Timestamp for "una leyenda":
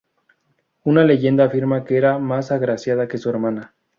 0.83-1.43